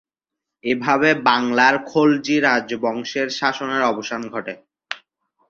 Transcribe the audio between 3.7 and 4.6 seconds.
অবসান ঘটে।